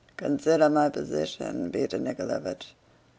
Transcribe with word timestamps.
"Consider 0.17 0.67
my 0.67 0.89
position, 0.89 1.69
Peter 1.71 1.99
Nikoláevich. 1.99 2.73